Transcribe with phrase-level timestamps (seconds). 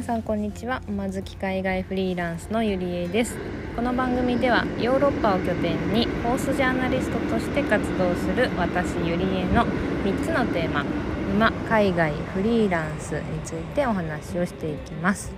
[0.00, 0.80] 皆さんこんにちは。
[0.88, 3.36] 馬好き海外フリーランスのゆりえです。
[3.76, 10.86] この番組ではヨーロッパを拠点にホースジャーナリストとして活動する私ゆりえの3つのテーマ
[11.34, 15.34] 馬海外フリーランスについてお話をしていきます。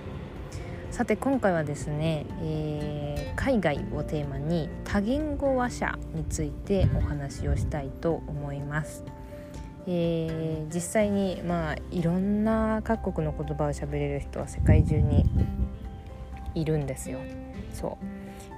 [0.92, 9.02] さて今回はですね、えー、海外をテーマに多言語話者についてお話をしたいと思います。
[9.86, 15.24] えー、実際にまあいろんな各国の言葉を喋れる人は世界中に
[16.54, 17.18] いるんですよ。
[17.72, 17.98] そ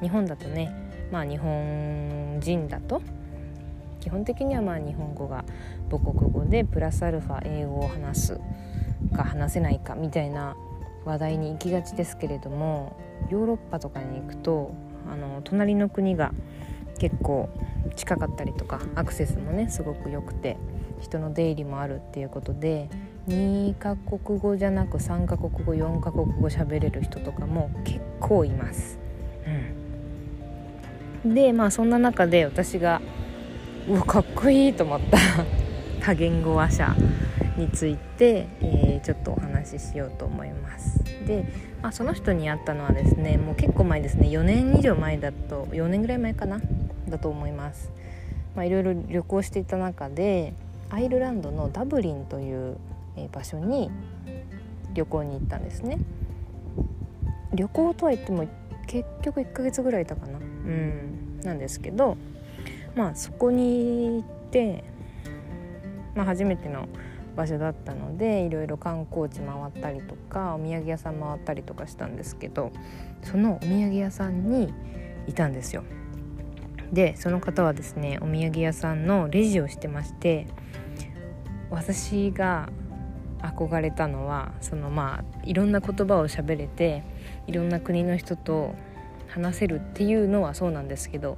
[0.01, 0.75] う日本だとね
[1.11, 3.01] まあ日本人だと
[4.01, 5.45] 基本的にはまあ日本語が
[5.91, 8.41] 母国語でプラスアルファ英語を話す
[9.17, 10.57] か話せないかみたいな
[11.05, 12.97] 話題に行きがちですけれども
[13.31, 14.75] ヨーロッパとかに行くと
[15.11, 16.33] あの隣の国が
[16.99, 17.49] 結構
[17.97, 20.57] 近かったりとかアクセスもねすごく良くて
[21.01, 22.89] 人の出入りもあるっていうことで
[23.29, 28.99] 2カ国語じゃなく3カ国語4カ国語喋れる人とかも結構います。
[31.25, 33.01] うん、でまあそんな中で私が
[33.89, 35.19] うわかっこいいと思った
[36.01, 36.95] 多言語話者
[37.57, 41.03] について、えー、ちょっとお話ししようと思います。
[41.27, 41.45] で、
[41.83, 46.61] まあ、その人に会ったのはですねもう結構前ですね4年以上前だと4年ぐらい前かな？
[47.09, 47.91] だと思います。
[48.55, 50.55] まあ、いろいろ旅行していた中で
[50.95, 52.77] アイルランドのダブリンという
[53.33, 53.91] 場所に
[54.93, 55.99] 旅行に行ったんですね。
[57.53, 58.47] 旅行とは言っても
[58.87, 60.39] 結局1ヶ月ぐらいいたかな。
[60.39, 61.41] うん。
[61.43, 62.17] なんですけど
[62.95, 64.85] まあそこに行って、
[66.15, 66.89] まあ、初めての
[67.35, 72.71] 場所だったのでいろいろ観光地回ったりとかお土産屋さん回ったりとかしたんですけど
[73.25, 74.73] そのお土産屋さんに
[75.27, 75.83] いたんですよ。
[76.93, 80.47] でその方はですねお土産屋さんのレジをしてまして
[81.71, 82.69] 私が
[83.41, 87.03] 憧れたのはそのまあいろんな言葉を喋れて
[87.47, 88.75] いろんな国の人と
[89.29, 91.37] 話せるっていうのはそうなんですけど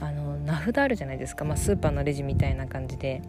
[0.00, 3.22] あの名札あるじゃないですか、まあ、スーパーのレジみたいな感じで。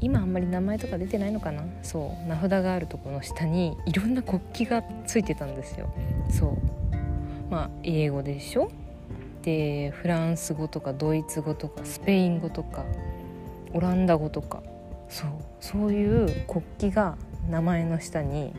[0.00, 1.64] 今あんまり名前とか出てないのかな。
[1.82, 2.28] そう。
[2.28, 5.92] 名札があるとこの下にいろんな国旗がついてたんですよ。
[6.30, 6.56] そう。
[7.50, 8.70] まあ英語でしょ？
[9.42, 12.84] でフランス語とかドイツ語とかスペイン語とか
[13.72, 14.62] オランダ語とか。
[15.08, 15.30] そう
[15.60, 17.16] そういう国旗が
[17.48, 18.54] 名前の下に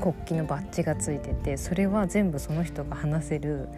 [0.00, 3.68] 国旗のバッジがついててそれは全部その人が話せる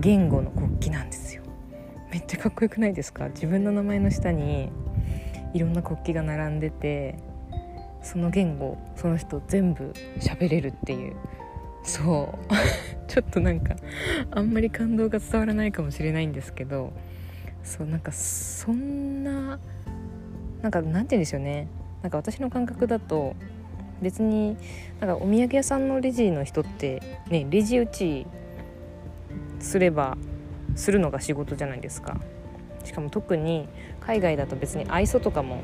[0.00, 1.42] 言語の国旗なんですよ。
[2.12, 3.28] めっちゃかっこよくないですか？
[3.28, 4.70] 自分の名前の下に
[5.54, 7.16] いろんな国旗が並んでて
[8.02, 11.14] その言語その人全部喋れるっていう。
[11.84, 12.52] そう。
[13.06, 13.74] ちょっとなんか
[14.30, 16.92] あんまり感動が伝わらないかもしれないんですけど
[17.64, 19.58] そうなんかそんな
[20.62, 21.68] なんかなんて言うんですよね。
[22.02, 23.34] なんか私の感覚だと
[24.00, 24.56] 別に
[25.00, 28.26] なんかお土産屋さんのレジの人ってねレジ打ち
[29.58, 30.16] すれば
[30.76, 32.20] するのが仕事じゃないですか。
[32.84, 33.68] しかも特に
[34.00, 35.60] 海外だと別に愛想とかも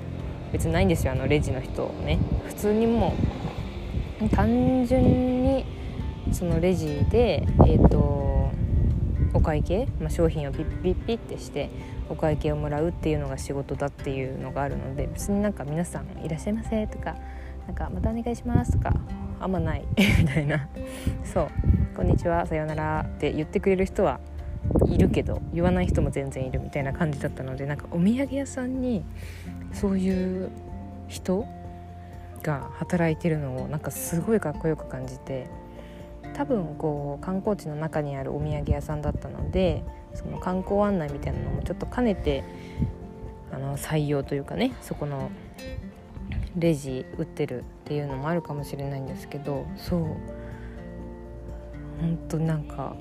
[0.53, 2.19] 別にないんですよあのレジの人ね。
[2.47, 3.15] 普通にも
[4.21, 5.65] う単純に
[6.33, 8.51] そのレジでえっ、ー、と
[9.33, 11.71] お会計、まあ、商品をピッピッピッてして
[12.09, 17.17] お会計をもらうっていうのが仕事だっていうのがあるので別になんか皆さん「いらっしゃいませ」とか
[17.67, 18.95] 「なんかまたお願いします」とか
[19.41, 19.85] あんまない。
[20.19, 20.69] みたいな。
[21.25, 21.49] そう
[21.97, 24.21] 「こんにちはさようなら」って言ってくれる人は
[24.89, 29.05] いるけど言わない人も全然いるみたいな感じだったのでなんかお土産屋さんに
[29.73, 30.51] そういう
[31.09, 31.47] 人
[32.43, 35.49] が働いてるのをなんかすごいかっこよく感じて
[36.35, 39.83] 多分こう観光地の中にあるお土産屋さんだったので
[40.17, 42.45] その観光案内みたいなのもちょっと兼ねて
[43.53, 45.31] あの採用というかねそこの
[46.57, 50.01] レジ売ってるっていうのもあるかもしれないんですけどそう。
[52.01, 52.95] 本当なんか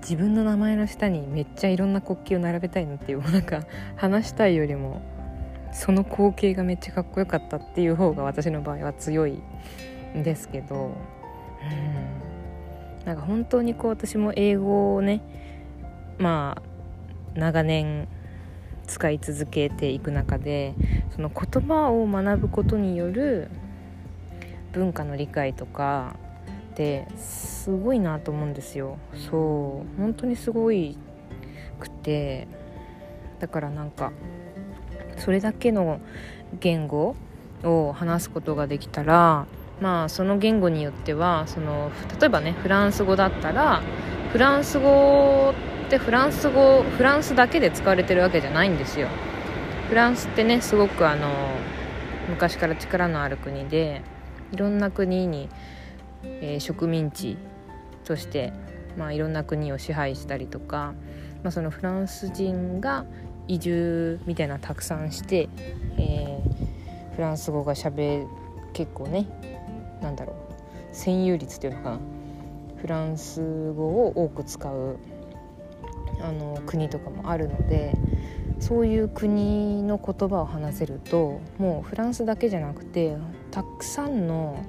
[0.00, 3.64] 自分の名前の下にめっちゃいろんな国旗を並べたいなっていうなんか
[3.96, 5.02] 話したいよりも
[5.72, 9.42] その光景がめっちゃかっこよかったっていう方が私の場合は強い
[10.16, 10.92] んですけど
[11.62, 13.04] うん。
[13.04, 15.22] なんか本当にこう私も英語をね
[16.20, 16.62] ま
[17.34, 18.06] あ長年
[18.86, 20.74] 使い続けていく中で
[21.14, 23.50] その言葉を学ぶことによる
[24.72, 26.16] 文化の理解とか
[26.72, 28.98] ってすごいなと思うんですよ。
[29.30, 30.96] そう本当にすごい
[31.80, 32.46] くて。
[33.40, 34.12] だからなんか
[35.16, 35.98] それだけの
[36.60, 37.16] 言語
[37.64, 39.46] を話すことができたら
[39.80, 41.90] まあその言語によってはその
[42.20, 43.82] 例えばねフランス語だったら
[44.30, 49.08] フランス語ってフランス語フランスだけで使われてるわけじゃないんですよ。
[49.88, 51.28] フランスってねすごくあの
[52.28, 54.02] 昔から力のある国で
[54.52, 55.48] いろんな国に
[56.22, 57.36] えー、植民地
[58.04, 58.52] として、
[58.96, 60.94] まあ、いろんな国を支配したりとか、
[61.42, 63.04] まあ、そのフランス人が
[63.48, 65.48] 移住みたいなたくさんして、
[65.98, 68.24] えー、フランス語がしゃべ
[68.72, 69.26] 結構ね
[70.00, 70.34] なんだろ
[70.92, 72.00] う占有率っていうのかな。
[72.80, 74.96] フランス語を多く使う
[76.20, 77.94] あの国とかもあるので
[78.58, 83.16] そういう国の言葉を話せるともうフランスだけじゃなくて
[83.50, 84.64] たくさんの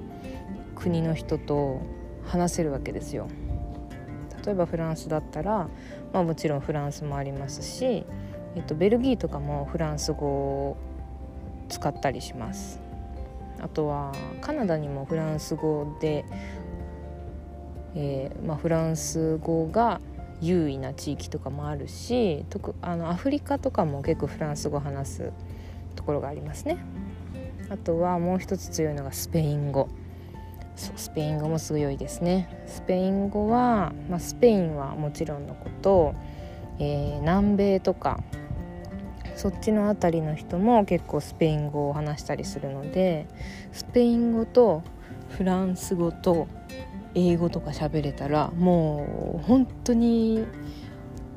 [0.74, 1.80] 国の人と
[2.24, 3.28] 話せるわけですよ。
[4.44, 5.68] 例えばフランスだったら、
[6.12, 8.04] まあ、もちろんフランスもありますし、
[8.56, 10.76] えっと、ベルギーとかもフランス語を
[11.68, 12.80] 使ったりします。
[13.60, 16.24] あとはカナダにもフランス語で、
[17.94, 20.00] えーまあ、フランス語が
[20.42, 25.32] 優位な地域とかもあるし特あのアフリカとかも結構フランス語を話す
[25.96, 26.78] ところがありますね。
[27.70, 29.88] あとはもう一つ強いのがスペイン語
[30.76, 36.14] そうスペイン語も強いですねスペイン語は、まあ、スペインはもちろんのこと、
[36.78, 38.20] えー、南米とか
[39.36, 43.26] そっちの辺りの人も結構スペイン語を話したりするので
[43.72, 44.82] スペイン語と
[45.30, 46.48] フランス語と
[47.14, 50.46] 英語とか喋れたらもう本当に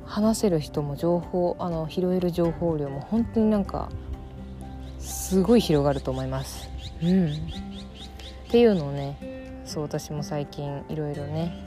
[0.06, 3.89] 話せる人も情報あの拾える情報量も本当になんか
[5.00, 6.69] すごい広がると思います。
[7.04, 7.31] うん、っ
[8.50, 11.66] ていうのをねそう私も最近いろいろね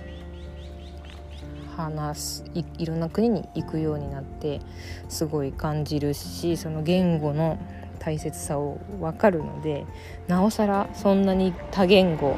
[1.77, 4.61] 話すいいろんな国に行くようになって
[5.09, 7.59] すごい感じるしその言語の
[7.99, 9.85] 大切さを分かるので
[10.27, 12.37] なおさらそんなに多言語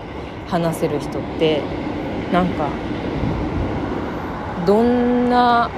[0.50, 1.62] 話せる人って
[2.32, 2.68] なんか
[4.66, 5.70] どんな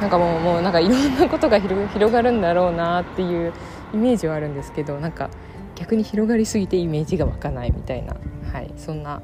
[0.00, 3.52] なんかもうもうなんかいろんなことが広がるんだろうなっていう
[3.94, 5.30] イメージはあるんですけどなんか
[5.76, 8.16] 逆に広がりすぎてイメージが湧かないみたいな、
[8.52, 9.22] はい、そんな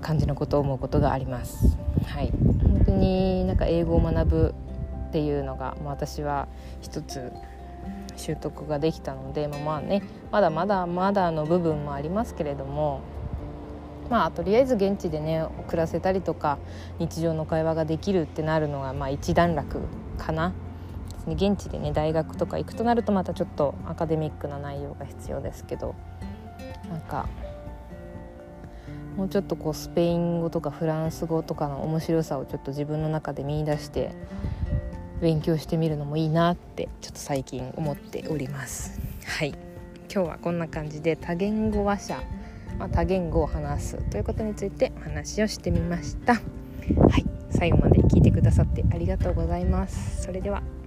[0.00, 1.76] 感じのことを思うことがあります。
[2.06, 2.30] はい、
[2.62, 4.54] 本当になんか英語を学ぶ
[5.08, 6.48] っていうのが、まあ、私は
[6.80, 7.32] 一つ
[8.18, 13.00] 習得ができたので、まあ、まあねまだまだまだの部分もありますけれども
[14.10, 16.58] まあとりあえず現地でね暮らせたりとか
[16.98, 19.80] 日常の会話ができるってなるのがまあ一段落
[20.16, 20.52] かな。
[21.26, 25.94] 現地でね大学とか行くとなるとまたちょっとアカデミックな内容が必要ですけど
[26.90, 27.28] なんか
[29.16, 34.14] もうちょっとこうスペイン語とかフランス語とかの面白さをちょっと自分の中で見いだして
[35.20, 39.00] 勉強してみるのもいいなってちょっと最近思っております。
[39.26, 39.54] はい。
[40.12, 42.22] 今日はこんな感じで多言語話者、
[42.78, 46.34] まあ、多言語を話すということについてお話をしてみました。
[46.34, 46.40] は
[47.18, 47.26] い。
[47.50, 50.22] 最後まで聞いてくださってありがとうございます。
[50.22, 50.77] それでは。